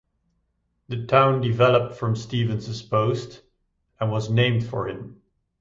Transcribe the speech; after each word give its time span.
The 0.87 1.05
town 1.05 1.41
developed 1.41 1.93
from 1.95 2.15
Stevens's 2.15 2.81
post 2.81 3.43
and 3.99 4.09
was 4.11 4.31
named 4.31 4.65
for 4.65 4.89
him. 4.89 5.21